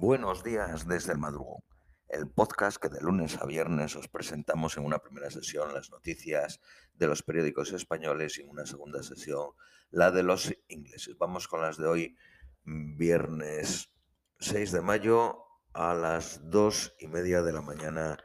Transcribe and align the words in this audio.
Buenos 0.00 0.42
días 0.42 0.88
desde 0.88 1.12
el 1.12 1.18
madrugón, 1.18 1.62
el 2.08 2.26
podcast 2.26 2.78
que 2.78 2.88
de 2.88 3.02
lunes 3.02 3.36
a 3.36 3.44
viernes 3.44 3.96
os 3.96 4.08
presentamos 4.08 4.78
en 4.78 4.86
una 4.86 5.00
primera 5.00 5.30
sesión 5.30 5.74
las 5.74 5.90
noticias 5.90 6.58
de 6.94 7.06
los 7.06 7.22
periódicos 7.22 7.70
españoles 7.74 8.38
y 8.38 8.40
en 8.40 8.48
una 8.48 8.64
segunda 8.64 9.02
sesión 9.02 9.50
la 9.90 10.10
de 10.10 10.22
los 10.22 10.56
ingleses. 10.68 11.18
Vamos 11.18 11.48
con 11.48 11.60
las 11.60 11.76
de 11.76 11.86
hoy, 11.86 12.16
viernes 12.64 13.92
6 14.38 14.72
de 14.72 14.80
mayo 14.80 15.44
a 15.74 15.92
las 15.92 16.48
2 16.48 16.96
y 17.00 17.06
media 17.06 17.42
de 17.42 17.52
la 17.52 17.60
mañana 17.60 18.16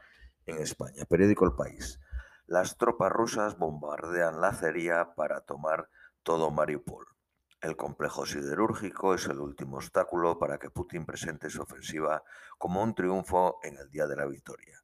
en 0.46 0.56
España. 0.56 1.04
Periódico 1.04 1.44
El 1.44 1.56
País. 1.56 2.00
Las 2.46 2.78
tropas 2.78 3.12
rusas 3.12 3.58
bombardean 3.58 4.40
la 4.40 4.48
acería 4.48 5.12
para 5.14 5.42
tomar 5.42 5.90
todo 6.22 6.50
Mariupol. 6.50 7.15
El 7.60 7.76
complejo 7.76 8.26
siderúrgico 8.26 9.14
es 9.14 9.26
el 9.26 9.40
último 9.40 9.78
obstáculo 9.78 10.38
para 10.38 10.58
que 10.58 10.70
Putin 10.70 11.06
presente 11.06 11.48
su 11.48 11.62
ofensiva 11.62 12.22
como 12.58 12.82
un 12.82 12.94
triunfo 12.94 13.58
en 13.62 13.76
el 13.78 13.90
día 13.90 14.06
de 14.06 14.16
la 14.16 14.26
victoria. 14.26 14.82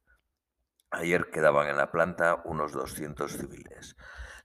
Ayer 0.89 1.29
quedaban 1.31 1.67
en 1.67 1.77
la 1.77 1.91
planta 1.91 2.41
unos 2.45 2.71
200 2.71 3.31
civiles. 3.31 3.95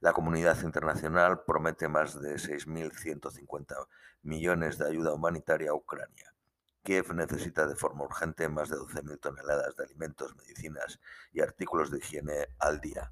La 0.00 0.12
comunidad 0.12 0.60
internacional 0.62 1.42
promete 1.44 1.88
más 1.88 2.20
de 2.20 2.34
6.150 2.34 3.86
millones 4.22 4.78
de 4.78 4.86
ayuda 4.86 5.14
humanitaria 5.14 5.70
a 5.70 5.74
Ucrania. 5.74 6.34
Kiev 6.82 7.12
necesita 7.14 7.66
de 7.66 7.76
forma 7.76 8.04
urgente 8.04 8.48
más 8.48 8.68
de 8.68 8.76
12.000 8.76 9.20
toneladas 9.20 9.76
de 9.76 9.84
alimentos, 9.84 10.36
medicinas 10.36 11.00
y 11.32 11.40
artículos 11.40 11.90
de 11.90 11.98
higiene 11.98 12.48
al 12.58 12.80
día. 12.80 13.10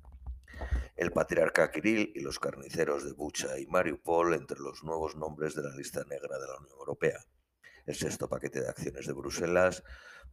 El 0.96 1.12
patriarca 1.12 1.70
Kirill 1.70 2.12
y 2.14 2.20
los 2.20 2.38
carniceros 2.38 3.04
de 3.04 3.12
Bucha 3.12 3.58
y 3.58 3.66
Mariupol 3.66 4.34
entre 4.34 4.58
los 4.60 4.82
nuevos 4.82 5.16
nombres 5.16 5.54
de 5.54 5.62
la 5.62 5.74
lista 5.74 6.04
negra 6.04 6.38
de 6.38 6.46
la 6.46 6.58
Unión 6.58 6.78
Europea. 6.78 7.18
El 7.84 7.94
sexto 7.94 8.28
paquete 8.28 8.60
de 8.60 8.68
acciones 8.68 9.06
de 9.06 9.12
Bruselas 9.12 9.84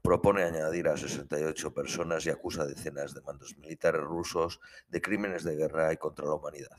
propone 0.02 0.44
añadir 0.44 0.88
a 0.88 0.98
68 0.98 1.74
personas 1.74 2.26
y 2.26 2.30
acusa 2.30 2.66
decenas 2.66 3.14
de 3.14 3.22
mandos 3.22 3.58
militares 3.58 4.02
rusos 4.02 4.60
de 4.88 5.02
crímenes 5.02 5.44
de 5.44 5.56
guerra 5.56 5.94
y 5.94 5.98
contra 5.98 6.26
la 6.26 6.34
humanidad. 6.34 6.78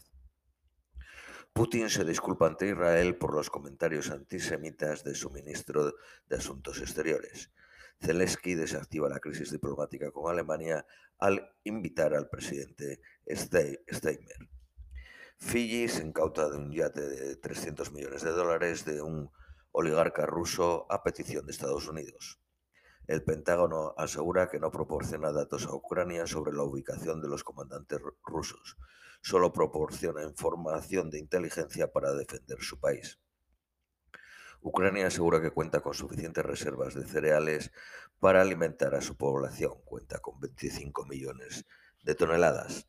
Putin 1.53 1.89
se 1.89 2.05
disculpa 2.05 2.49
ante 2.49 2.67
Israel 2.67 3.17
por 3.17 3.33
los 3.33 3.49
comentarios 3.49 4.11
antisemitas 4.11 5.05
de 5.05 5.15
su 5.15 5.31
ministro 5.31 5.95
de 6.27 6.37
Asuntos 6.37 6.81
Exteriores. 6.81 7.53
Zelensky 8.01 8.55
desactiva 8.55 9.09
la 9.09 9.21
crisis 9.21 9.51
diplomática 9.51 10.11
con 10.11 10.31
Alemania 10.31 10.87
al 11.19 11.57
invitar 11.65 12.15
al 12.15 12.29
presidente 12.29 13.01
Steinmeier. 13.27 14.49
Fiji 15.39 15.89
se 15.89 16.03
incauta 16.03 16.49
de 16.49 16.57
un 16.57 16.73
yate 16.73 17.01
de 17.01 17.37
300 17.37 17.93
millones 17.93 18.23
de 18.23 18.31
dólares 18.31 18.85
de 18.85 19.03
un 19.03 19.31
oligarca 19.73 20.27
ruso 20.27 20.87
a 20.91 21.03
petición 21.03 21.47
de 21.47 21.53
Estados 21.53 21.89
Unidos. 21.89 22.41
El 23.07 23.23
Pentágono 23.25 23.95
asegura 23.99 24.49
que 24.49 24.61
no 24.61 24.71
proporciona 24.71 25.33
datos 25.33 25.67
a 25.67 25.75
Ucrania 25.75 26.27
sobre 26.27 26.53
la 26.53 26.63
ubicación 26.63 27.21
de 27.21 27.29
los 27.29 27.45
comandantes 27.45 28.01
rusos, 28.23 28.79
solo 29.21 29.53
proporciona 29.53 30.23
información 30.23 31.11
de 31.11 31.19
inteligencia 31.19 31.93
para 31.93 32.15
defender 32.15 32.63
su 32.63 32.81
país. 32.81 33.21
Ucrania 34.65 35.09
asegura 35.09 35.43
que 35.43 35.51
cuenta 35.51 35.81
con 35.81 35.93
suficientes 35.93 36.43
reservas 36.43 36.95
de 36.95 37.05
cereales 37.05 37.71
para 38.19 38.41
alimentar 38.41 38.95
a 38.95 39.03
su 39.03 39.15
población. 39.15 39.75
Cuenta 39.85 40.21
con 40.21 40.41
25 40.41 41.05
millones 41.05 41.67
de 42.03 42.15
toneladas. 42.15 42.89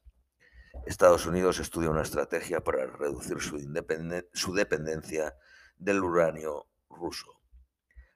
Estados 0.86 1.26
Unidos 1.26 1.60
estudia 1.60 1.90
una 1.90 2.04
estrategia 2.04 2.64
para 2.64 2.86
reducir 2.86 3.42
su, 3.42 4.54
dependencia 4.54 5.36
del 5.76 6.02
uranio 6.02 6.66
ruso. 6.90 7.42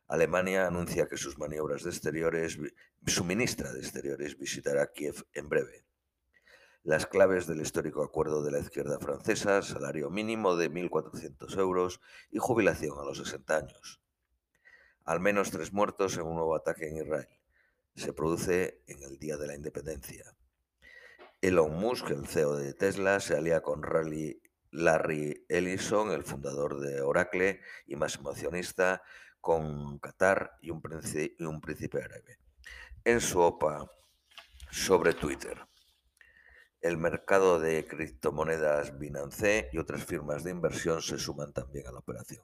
Alemania 0.08 0.66
anuncia 0.66 1.10
que 1.10 1.18
sus 1.18 1.38
maniobras 1.38 1.84
de 1.84 1.90
exteriores, 1.90 2.58
su 3.08 3.26
ministra 3.26 3.74
de 3.74 3.80
Exteriores 3.80 4.38
visitará 4.38 4.90
Kiev 4.94 5.26
en 5.34 5.50
breve 5.50 5.89
las 6.84 7.06
claves 7.06 7.46
del 7.46 7.62
histórico 7.62 8.04
acuerdo 8.04 8.42
de 8.44 8.52
la 8.52 8.60
izquierda 8.60 9.00
francesa, 9.00 9.62
salario 9.62 10.10
mínimo 10.10 10.56
de 10.56 10.72
1.400 10.72 11.58
euros 11.60 12.00
y 12.32 12.40
jubilación 12.40 12.98
a 12.98 13.04
los 13.04 13.18
60 13.18 13.58
años. 13.58 14.02
Al 15.04 15.20
menos 15.20 15.52
tres 15.52 15.74
muertos 15.74 16.18
en 16.18 16.24
un 16.24 16.36
nuevo 16.36 16.56
ataque 16.56 16.88
en 16.88 16.98
Israel. 16.98 17.28
Se 17.96 18.14
produce 18.14 18.84
en 18.88 19.04
el 19.04 19.18
Día 19.18 19.38
de 19.38 19.48
la 19.48 19.56
Independencia. 19.56 20.36
Elon 21.42 21.74
Musk, 21.74 22.10
el 22.12 22.28
CEO 22.28 22.56
de 22.56 22.74
Tesla, 22.74 23.20
se 23.20 23.36
alía 23.36 23.62
con 23.62 23.82
Larry 24.72 25.46
Ellison, 25.50 26.12
el 26.12 26.24
fundador 26.24 26.80
de 26.80 27.02
Oracle 27.02 27.62
y 27.88 27.96
más 27.96 28.16
emocionista, 28.18 29.02
con 29.42 30.00
Qatar 30.00 30.58
y 30.62 30.70
un, 30.70 30.82
príncipe, 30.82 31.36
y 31.40 31.44
un 31.44 31.62
príncipe 31.62 32.04
árabe. 32.04 32.40
En 33.04 33.22
su 33.22 33.40
OPA 33.40 33.90
sobre 34.70 35.14
Twitter. 35.14 35.69
El 36.82 36.98
mercado 36.98 37.60
de 37.60 37.86
criptomonedas 37.86 38.98
Binance 38.98 39.70
y 39.74 39.80
otras 39.80 40.06
firmas 40.06 40.46
de 40.46 40.52
inversión 40.52 41.02
se 41.02 41.18
suman 41.18 41.52
también 41.52 41.86
a 41.88 41.92
la 41.92 42.00
operación. 42.00 42.42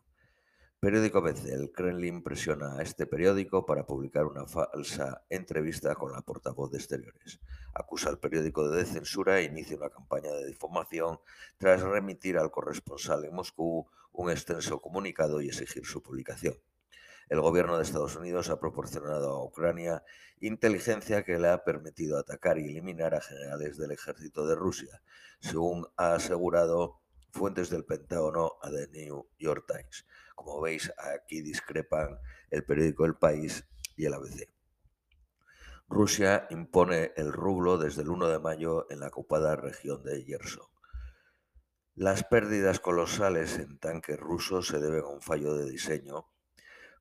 Periódico 0.78 1.22
BC. 1.22 1.54
El 1.54 1.72
Kremlin 1.72 2.22
presiona 2.22 2.78
a 2.78 2.82
este 2.82 3.06
periódico 3.06 3.66
para 3.66 3.86
publicar 3.88 4.26
una 4.26 4.46
falsa 4.46 5.24
entrevista 5.30 5.96
con 5.96 6.12
la 6.12 6.20
portavoz 6.22 6.70
de 6.70 6.80
Exteriores. 6.80 7.40
Acusa 7.74 8.10
al 8.10 8.20
periódico 8.20 8.70
de 8.70 8.84
censura 8.84 9.40
e 9.40 9.46
inicia 9.46 9.78
una 9.78 9.90
campaña 9.90 10.32
de 10.32 10.48
difamación 10.48 11.22
tras 11.58 11.82
remitir 11.82 12.38
al 12.38 12.52
corresponsal 12.52 13.24
en 13.24 13.36
Moscú 13.36 13.88
un 14.12 14.30
extenso 14.30 14.82
comunicado 14.82 15.40
y 15.40 15.48
exigir 15.48 15.86
su 15.86 16.04
publicación. 16.04 16.56
El 17.28 17.42
gobierno 17.42 17.78
de 17.78 17.84
Estados 17.84 18.16
Unidos 18.16 18.50
ha 18.50 18.60
proporcionado 18.60 19.32
a 19.32 19.44
Ucrania 19.44 20.04
inteligencia 20.40 21.24
que 21.24 21.40
le 21.40 21.50
ha 21.50 21.64
permitido 21.64 22.20
atacar 22.20 22.60
y 22.60 22.70
eliminar 22.70 23.16
a 23.16 23.22
generales 23.22 23.78
del 23.78 23.92
ejército 23.92 24.46
de 24.46 24.56
Rusia, 24.56 25.02
según 25.40 25.88
ha 25.98 26.14
asegurado 26.14 27.02
fuentes 27.32 27.70
del 27.72 27.84
Pentágono 27.84 28.54
a 28.62 28.70
The 28.70 28.90
New 28.90 29.28
York 29.40 29.66
Times. 29.68 30.06
Como 30.36 30.62
veis, 30.62 30.94
aquí 30.98 31.42
discrepan 31.42 32.20
el 32.52 32.64
periódico 32.64 33.06
El 33.06 33.16
País 33.16 33.66
y 33.96 34.06
el 34.06 34.14
ABC. 34.14 34.50
Rusia 35.88 36.48
impone 36.50 37.12
el 37.16 37.32
rublo 37.32 37.78
desde 37.78 38.04
el 38.04 38.10
1 38.10 38.28
de 38.28 38.40
mayo 38.40 38.86
en 38.92 39.00
la 39.00 39.08
ocupada 39.08 39.56
región 39.56 40.04
de 40.04 40.24
Yerson. 40.24 40.68
Las 41.96 42.24
pérdidas 42.24 42.80
colosales 42.80 43.58
en 43.58 43.80
tanques 43.80 44.20
rusos 44.20 44.68
se 44.68 44.80
deben 44.80 45.04
a 45.04 45.08
un 45.08 45.22
fallo 45.22 45.56
de 45.56 45.70
diseño 45.70 46.28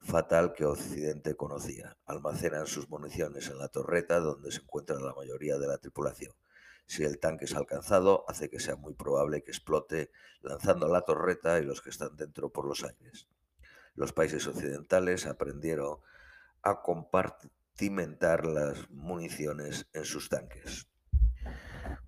fatal 0.05 0.53
que 0.53 0.65
Occidente 0.65 1.35
conocía. 1.35 1.97
Almacenan 2.07 2.67
sus 2.67 2.89
municiones 2.89 3.49
en 3.49 3.59
la 3.59 3.69
torreta 3.69 4.21
donde 4.21 4.53
se 4.53 4.61
encuentra 4.61 5.01
la 5.01 5.15
mayoría 5.15 5.59
de 5.59 5.67
la 5.67 5.79
tripulación. 5.79 6.33
Si 6.87 7.03
el 7.03 7.19
tanque 7.19 7.47
es 7.47 7.55
alcanzado, 7.55 8.25
hace 8.29 8.51
que 8.51 8.61
sea 8.61 8.77
muy 8.77 8.95
probable 8.95 9.43
que 9.43 9.51
explote 9.51 10.11
lanzando 10.43 10.89
la 10.89 11.03
torreta 11.03 11.59
y 11.59 11.65
los 11.65 11.81
que 11.81 11.91
están 11.91 12.17
dentro 12.17 12.51
por 12.51 12.67
los 12.67 12.85
aires. 12.85 13.27
Los 13.95 14.13
países 14.13 14.47
occidentales 14.47 15.27
aprendieron 15.27 15.99
a 16.63 16.83
compartimentar 16.83 18.45
las 18.45 18.91
municiones 18.91 19.87
en 19.93 20.05
sus 20.05 20.29
tanques. 20.29 20.89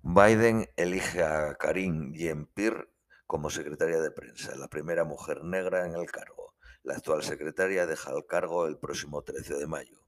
Biden 0.03 0.69
elige 0.75 1.23
a 1.23 1.55
Karine 1.55 2.17
Jean-Pierre 2.17 2.89
como 3.25 3.49
secretaria 3.49 3.99
de 3.99 4.11
prensa, 4.11 4.55
la 4.55 4.67
primera 4.67 5.03
mujer 5.03 5.43
negra 5.43 5.85
en 5.85 5.95
el 5.95 6.09
cargo. 6.11 6.46
La 6.87 6.95
actual 6.95 7.21
secretaria 7.21 7.85
deja 7.85 8.11
el 8.13 8.25
cargo 8.25 8.65
el 8.65 8.77
próximo 8.77 9.21
13 9.21 9.55
de 9.55 9.67
mayo. 9.67 10.05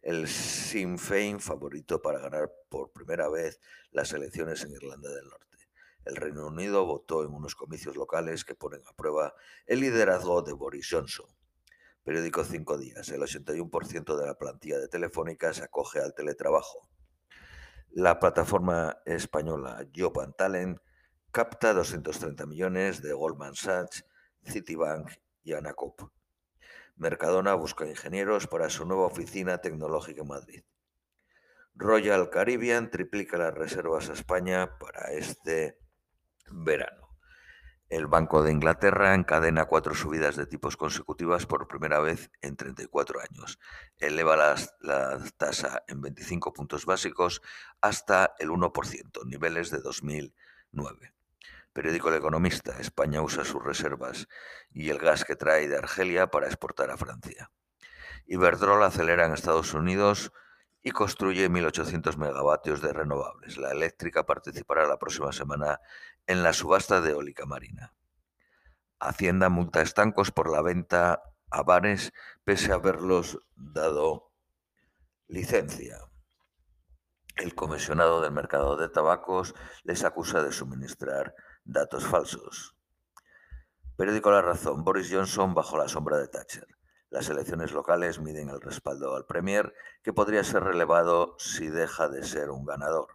El 0.00 0.28
Sinn 0.28 0.96
Féin 0.96 1.40
favorito 1.40 2.00
para 2.00 2.20
ganar 2.20 2.52
por 2.68 2.92
primera 2.92 3.28
vez 3.28 3.60
las 3.90 4.12
elecciones 4.12 4.62
en 4.62 4.70
Irlanda 4.70 5.12
del 5.12 5.26
Norte. 5.26 5.58
El 6.04 6.14
Reino 6.14 6.46
Unido 6.46 6.86
votó 6.86 7.24
en 7.24 7.34
unos 7.34 7.56
comicios 7.56 7.96
locales 7.96 8.44
que 8.44 8.54
ponen 8.54 8.80
a 8.86 8.92
prueba 8.92 9.34
el 9.66 9.80
liderazgo 9.80 10.40
de 10.42 10.52
Boris 10.52 10.86
Johnson. 10.88 11.26
Periódico 12.04 12.44
Cinco 12.44 12.78
Días. 12.78 13.08
El 13.08 13.22
81% 13.22 14.16
de 14.16 14.24
la 14.24 14.38
plantilla 14.38 14.78
de 14.78 14.86
Telefónica 14.86 15.52
se 15.52 15.64
acoge 15.64 15.98
al 15.98 16.14
teletrabajo. 16.14 16.88
La 17.90 18.20
plataforma 18.20 18.98
española 19.04 19.84
Job 19.92 20.20
and 20.20 20.36
Talent 20.36 20.78
capta 21.32 21.74
230 21.74 22.46
millones 22.46 23.02
de 23.02 23.12
Goldman 23.14 23.56
Sachs, 23.56 24.04
Citibank 24.44 25.10
y. 25.56 26.12
Mercadona 26.96 27.54
busca 27.54 27.86
ingenieros 27.86 28.46
para 28.46 28.70
su 28.70 28.84
nueva 28.84 29.06
oficina 29.06 29.58
tecnológica 29.58 30.22
en 30.22 30.28
Madrid. 30.28 30.62
Royal 31.74 32.28
Caribbean 32.30 32.90
triplica 32.90 33.38
las 33.38 33.54
reservas 33.54 34.10
a 34.10 34.14
España 34.14 34.78
para 34.78 35.12
este 35.12 35.78
verano. 36.50 37.08
El 37.88 38.06
Banco 38.06 38.42
de 38.42 38.52
Inglaterra 38.52 39.14
encadena 39.14 39.64
cuatro 39.64 39.94
subidas 39.94 40.36
de 40.36 40.44
tipos 40.44 40.76
consecutivas 40.76 41.46
por 41.46 41.68
primera 41.68 42.00
vez 42.00 42.30
en 42.42 42.56
34 42.56 43.20
años. 43.20 43.58
Eleva 43.98 44.36
la 44.80 45.24
tasa 45.38 45.84
en 45.86 46.02
25 46.02 46.52
puntos 46.52 46.84
básicos 46.84 47.40
hasta 47.80 48.34
el 48.40 48.50
1%, 48.50 49.24
niveles 49.24 49.70
de 49.70 49.78
2009. 49.78 51.17
Periódico 51.78 52.08
El 52.08 52.16
Economista. 52.16 52.76
España 52.80 53.22
usa 53.22 53.44
sus 53.44 53.62
reservas 53.62 54.26
y 54.72 54.90
el 54.90 54.98
gas 54.98 55.24
que 55.24 55.36
trae 55.36 55.68
de 55.68 55.76
Argelia 55.76 56.26
para 56.26 56.48
exportar 56.48 56.90
a 56.90 56.96
Francia. 56.96 57.52
Iberdrola 58.26 58.86
acelera 58.86 59.26
en 59.26 59.32
Estados 59.32 59.74
Unidos 59.74 60.32
y 60.82 60.90
construye 60.90 61.48
1.800 61.48 62.16
megavatios 62.16 62.82
de 62.82 62.92
renovables. 62.92 63.58
La 63.58 63.70
eléctrica 63.70 64.26
participará 64.26 64.88
la 64.88 64.98
próxima 64.98 65.30
semana 65.30 65.78
en 66.26 66.42
la 66.42 66.52
subasta 66.52 67.00
de 67.00 67.12
eólica 67.12 67.46
marina. 67.46 67.94
Hacienda 68.98 69.48
multa 69.48 69.80
estancos 69.80 70.32
por 70.32 70.50
la 70.50 70.62
venta 70.62 71.22
a 71.48 71.62
bares 71.62 72.12
pese 72.42 72.72
a 72.72 72.74
haberlos 72.74 73.38
dado 73.54 74.32
licencia. 75.28 76.00
El 77.36 77.54
comisionado 77.54 78.20
del 78.20 78.32
mercado 78.32 78.76
de 78.76 78.88
tabacos 78.88 79.54
les 79.84 80.02
acusa 80.02 80.42
de 80.42 80.50
suministrar 80.50 81.36
datos 81.68 82.06
falsos. 82.06 82.74
Periódico 83.94 84.30
La 84.30 84.40
Razón. 84.40 84.84
Boris 84.84 85.10
Johnson 85.12 85.52
bajo 85.52 85.76
la 85.76 85.86
sombra 85.86 86.16
de 86.16 86.26
Thatcher. 86.26 86.66
Las 87.10 87.28
elecciones 87.28 87.72
locales 87.72 88.20
miden 88.20 88.48
el 88.48 88.62
respaldo 88.62 89.14
al 89.14 89.26
Premier, 89.26 89.74
que 90.02 90.14
podría 90.14 90.42
ser 90.44 90.64
relevado 90.64 91.34
si 91.38 91.68
deja 91.68 92.08
de 92.08 92.24
ser 92.24 92.48
un 92.50 92.64
ganador. 92.64 93.08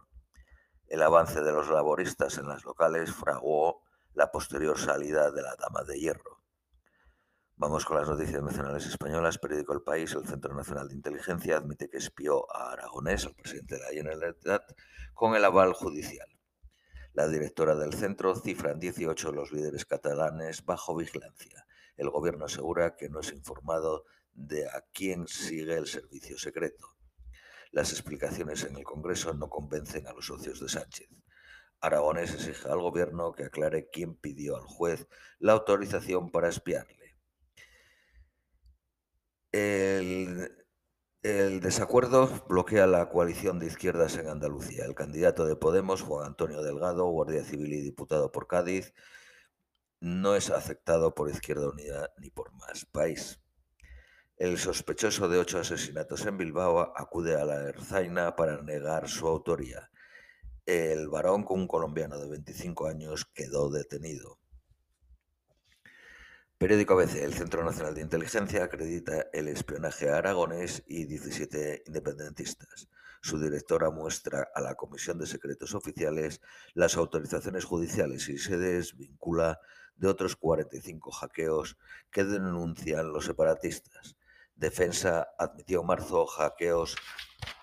El 0.86 1.02
avance 1.02 1.42
de 1.42 1.52
los 1.52 1.68
laboristas 1.68 2.38
en 2.38 2.46
las 2.46 2.64
locales 2.64 3.12
fraguó 3.12 3.82
la 4.12 4.30
posterior 4.30 4.78
salida 4.78 5.32
de 5.32 5.42
la 5.42 5.56
Dama 5.56 5.82
de 5.82 5.98
Hierro. 5.98 6.40
Vamos 7.56 7.84
con 7.84 7.96
las 7.96 8.08
noticias 8.08 8.42
nacionales 8.42 8.86
españolas. 8.86 9.38
Periódico 9.38 9.72
El 9.72 9.82
País, 9.82 10.12
el 10.12 10.28
Centro 10.28 10.54
Nacional 10.54 10.88
de 10.88 10.94
Inteligencia 10.94 11.56
admite 11.56 11.88
que 11.88 11.98
espió 11.98 12.48
a 12.54 12.70
Aragonés, 12.70 13.26
al 13.26 13.34
presidente 13.34 13.76
de 13.76 13.80
la 13.80 13.88
Generalitat, 13.88 14.62
con 15.12 15.34
el 15.34 15.44
aval 15.44 15.72
judicial. 15.72 16.28
La 17.14 17.28
directora 17.28 17.76
del 17.76 17.94
centro 17.94 18.34
cifra 18.34 18.72
en 18.72 18.80
18 18.80 19.30
los 19.30 19.52
líderes 19.52 19.86
catalanes 19.86 20.64
bajo 20.64 20.96
vigilancia. 20.96 21.64
El 21.96 22.10
gobierno 22.10 22.46
asegura 22.46 22.96
que 22.96 23.08
no 23.08 23.20
es 23.20 23.32
informado 23.32 24.04
de 24.32 24.66
a 24.66 24.84
quién 24.92 25.28
sigue 25.28 25.76
el 25.76 25.86
servicio 25.86 26.36
secreto. 26.36 26.96
Las 27.70 27.92
explicaciones 27.92 28.64
en 28.64 28.74
el 28.74 28.82
Congreso 28.82 29.32
no 29.32 29.48
convencen 29.48 30.08
a 30.08 30.12
los 30.12 30.26
socios 30.26 30.58
de 30.58 30.68
Sánchez. 30.68 31.08
Aragonés 31.80 32.34
exige 32.34 32.68
al 32.68 32.80
gobierno 32.80 33.32
que 33.32 33.44
aclare 33.44 33.88
quién 33.90 34.16
pidió 34.16 34.56
al 34.56 34.64
juez 34.64 35.06
la 35.38 35.52
autorización 35.52 36.32
para 36.32 36.48
espiarle. 36.48 37.16
El, 39.52 40.63
el, 41.24 41.60
desacuerdo 41.60 42.28
bloquea 42.48 42.86
la 42.86 43.08
coalición 43.08 43.58
de 43.58 43.66
izquierdas 43.66 44.16
en 44.16 44.28
Andalucía. 44.28 44.84
El 44.84 44.94
candidato 44.94 45.46
de 45.46 45.56
Podemos, 45.56 46.02
Juan 46.02 46.26
Antonio 46.26 46.62
Delgado, 46.62 47.06
guardia 47.06 47.42
civil 47.44 47.72
y 47.72 47.80
diputado 47.80 48.30
por 48.30 48.46
Cádiz, 48.46 48.92
no 50.00 50.36
es 50.36 50.50
aceptado 50.50 51.14
por 51.14 51.30
Izquierda 51.30 51.70
Unida 51.70 52.10
ni 52.18 52.28
por 52.28 52.52
Más 52.52 52.84
País. 52.84 53.40
El 54.36 54.58
sospechoso 54.58 55.28
de 55.28 55.38
ocho 55.38 55.58
asesinatos 55.58 56.26
en 56.26 56.36
Bilbao 56.36 56.92
acude 56.94 57.40
a 57.40 57.46
la 57.46 57.68
Erzaina 57.68 58.36
para 58.36 58.60
negar 58.60 59.08
su 59.08 59.26
autoría. 59.26 59.90
El 60.66 61.08
varón 61.08 61.46
un 61.48 61.66
colombiano 61.66 62.18
de 62.18 62.28
25 62.28 62.86
años 62.86 63.24
quedó 63.24 63.70
detenido. 63.70 64.40
Periódico 66.56 66.94
ABC, 66.94 67.16
el 67.16 67.34
Centro 67.34 67.64
Nacional 67.64 67.94
de 67.94 68.00
Inteligencia 68.00 68.62
acredita 68.62 69.26
el 69.32 69.48
espionaje 69.48 70.08
a 70.08 70.18
Aragones 70.18 70.84
y 70.86 71.04
17 71.04 71.82
independentistas. 71.86 72.88
Su 73.20 73.40
directora 73.40 73.90
muestra 73.90 74.48
a 74.54 74.60
la 74.60 74.76
Comisión 74.76 75.18
de 75.18 75.26
Secretos 75.26 75.74
Oficiales 75.74 76.40
las 76.72 76.96
autorizaciones 76.96 77.64
judiciales 77.64 78.28
y 78.28 78.38
se 78.38 78.56
desvincula 78.56 79.58
de 79.96 80.06
otros 80.06 80.36
45 80.36 81.10
hackeos 81.10 81.76
que 82.12 82.22
denuncian 82.22 83.12
los 83.12 83.24
separatistas. 83.24 84.16
Defensa 84.54 85.30
admitió 85.36 85.80
en 85.80 85.88
marzo 85.88 86.24
hackeos 86.24 86.94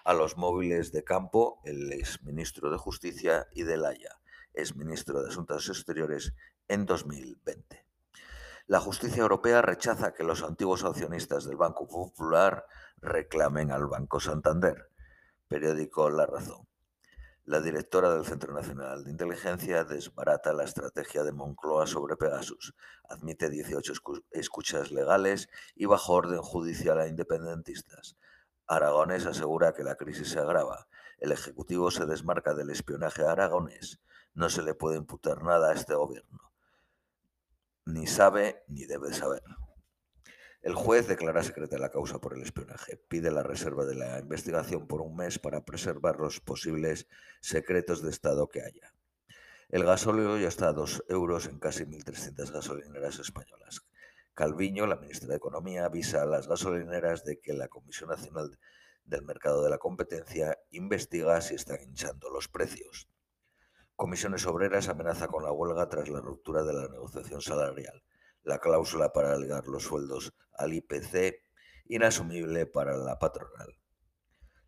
a 0.03 0.13
los 0.13 0.35
móviles 0.35 0.91
de 0.91 1.05
campo, 1.05 1.61
el 1.63 1.93
exministro 1.93 2.69
de 2.69 2.77
Justicia, 2.77 3.47
y 3.53 3.63
de 3.63 3.77
Laya, 3.77 4.19
exministro 4.53 5.23
de 5.23 5.29
Asuntos 5.29 5.69
Exteriores, 5.69 6.33
en 6.67 6.85
2020. 6.85 7.90
La 8.71 8.79
justicia 8.79 9.23
europea 9.23 9.61
rechaza 9.61 10.13
que 10.13 10.23
los 10.23 10.43
antiguos 10.43 10.85
accionistas 10.85 11.43
del 11.43 11.57
Banco 11.57 11.89
Popular 11.89 12.65
reclamen 13.01 13.69
al 13.69 13.85
Banco 13.87 14.21
Santander. 14.21 14.89
Periódico 15.49 16.09
La 16.09 16.25
Razón. 16.25 16.69
La 17.43 17.59
directora 17.59 18.13
del 18.13 18.23
Centro 18.23 18.53
Nacional 18.53 19.03
de 19.03 19.11
Inteligencia 19.11 19.83
desbarata 19.83 20.53
la 20.53 20.63
estrategia 20.63 21.25
de 21.25 21.33
Moncloa 21.33 21.85
sobre 21.85 22.15
Pegasus, 22.15 22.73
admite 23.09 23.49
18 23.49 23.91
escuchas 24.31 24.91
legales 24.91 25.49
y 25.75 25.85
bajo 25.85 26.13
orden 26.13 26.41
judicial 26.41 26.97
a 27.01 27.07
independentistas. 27.07 28.15
Aragonés 28.67 29.25
asegura 29.25 29.73
que 29.73 29.83
la 29.83 29.95
crisis 29.95 30.29
se 30.29 30.39
agrava. 30.39 30.87
El 31.17 31.33
Ejecutivo 31.33 31.91
se 31.91 32.05
desmarca 32.05 32.53
del 32.53 32.69
espionaje 32.69 33.25
a 33.25 33.33
Aragonés. 33.33 33.99
No 34.33 34.49
se 34.49 34.63
le 34.63 34.75
puede 34.75 34.95
imputar 34.95 35.43
nada 35.43 35.71
a 35.71 35.73
este 35.73 35.93
gobierno. 35.93 36.50
Ni 37.85 38.05
sabe 38.07 38.63
ni 38.67 38.85
debe 38.85 39.13
saber. 39.13 39.43
El 40.61 40.75
juez 40.75 41.07
declara 41.07 41.41
secreta 41.41 41.79
la 41.79 41.89
causa 41.89 42.19
por 42.19 42.35
el 42.35 42.43
espionaje. 42.43 42.97
Pide 43.07 43.31
la 43.31 43.41
reserva 43.41 43.85
de 43.85 43.95
la 43.95 44.19
investigación 44.19 44.87
por 44.87 45.01
un 45.01 45.15
mes 45.15 45.39
para 45.39 45.65
preservar 45.65 46.19
los 46.19 46.39
posibles 46.39 47.07
secretos 47.41 48.03
de 48.03 48.11
Estado 48.11 48.47
que 48.47 48.61
haya. 48.61 48.93
El 49.69 49.83
gasóleo 49.83 50.37
ya 50.37 50.49
está 50.49 50.67
a 50.67 50.73
2 50.73 51.05
euros 51.09 51.47
en 51.47 51.57
casi 51.57 51.85
1.300 51.85 52.51
gasolineras 52.51 53.17
españolas. 53.17 53.81
Calviño, 54.35 54.85
la 54.85 54.97
ministra 54.97 55.29
de 55.29 55.37
Economía, 55.37 55.85
avisa 55.85 56.21
a 56.21 56.25
las 56.25 56.47
gasolineras 56.47 57.25
de 57.25 57.39
que 57.39 57.53
la 57.53 57.67
Comisión 57.67 58.09
Nacional 58.09 58.59
del 59.03 59.23
Mercado 59.23 59.63
de 59.63 59.71
la 59.71 59.79
Competencia 59.79 60.59
investiga 60.69 61.41
si 61.41 61.55
están 61.55 61.81
hinchando 61.81 62.29
los 62.29 62.47
precios. 62.47 63.07
Comisiones 64.01 64.47
Obreras 64.47 64.89
amenaza 64.89 65.27
con 65.27 65.43
la 65.43 65.51
huelga 65.51 65.87
tras 65.87 66.09
la 66.09 66.21
ruptura 66.21 66.63
de 66.63 66.73
la 66.73 66.87
negociación 66.87 67.39
salarial 67.39 68.01
la 68.41 68.57
cláusula 68.57 69.13
para 69.13 69.37
ligar 69.37 69.67
los 69.67 69.83
sueldos 69.83 70.33
al 70.53 70.73
IPC 70.73 71.45
inasumible 71.85 72.65
para 72.65 72.97
la 72.97 73.19
patronal. 73.19 73.77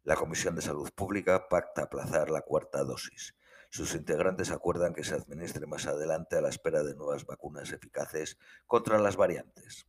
La 0.03 0.15
Comisión 0.17 0.53
de 0.53 0.61
Salud 0.61 0.87
Pública 0.93 1.47
pacta 1.49 1.81
aplazar 1.81 2.29
la 2.29 2.41
cuarta 2.41 2.83
dosis. 2.83 3.33
Sus 3.71 3.95
integrantes 3.95 4.51
acuerdan 4.51 4.93
que 4.93 5.03
se 5.03 5.15
administre 5.15 5.65
más 5.65 5.87
adelante 5.87 6.37
a 6.37 6.41
la 6.41 6.49
espera 6.49 6.83
de 6.83 6.93
nuevas 6.93 7.25
vacunas 7.25 7.71
eficaces 7.71 8.37
contra 8.67 8.99
las 8.99 9.15
variantes. 9.15 9.87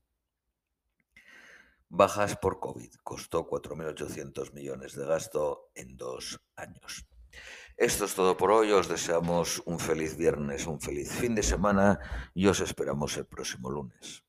Bajas 1.91 2.39
por 2.39 2.61
COVID. 2.61 2.95
Costó 3.03 3.47
4.800 3.47 4.55
millones 4.55 4.97
de 4.97 5.05
gasto 5.05 5.71
en 5.75 5.99
dos 5.99 6.41
años. 6.57 7.07
Esto 7.77 8.05
es 8.05 8.15
todo 8.15 8.37
por 8.37 8.51
hoy. 8.53 8.71
Os 8.73 8.89
deseamos 8.89 9.63
un 9.67 9.79
feliz 9.79 10.17
viernes, 10.17 10.67
un 10.67 10.81
feliz 10.81 11.11
fin 11.11 11.35
de 11.35 11.43
semana 11.43 11.99
y 12.33 12.47
os 12.47 12.61
esperamos 12.61 13.17
el 13.17 13.27
próximo 13.27 13.71
lunes. 13.71 14.24